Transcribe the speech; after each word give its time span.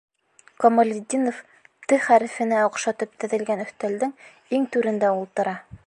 Камалетдинов 0.63 1.41
«Т» 1.91 1.99
хәрефенә 2.07 2.65
оҡшатып 2.71 3.13
теҙелгән 3.25 3.63
өҫтәлдең 3.67 4.17
иң 4.61 4.69
түрендә 4.77 5.15
ултыра. 5.21 5.57